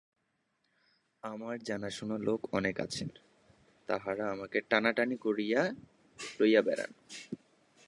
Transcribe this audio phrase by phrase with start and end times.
[1.23, 3.09] আমার জানাশুনা লোক অনেক আছেন,
[3.89, 5.61] তাঁহারা আমাকে টানাটানি করিয়া
[6.39, 6.91] লইয়া বেড়ান।